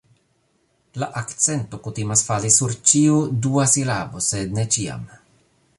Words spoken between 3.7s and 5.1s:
silabo sed ne ĉiam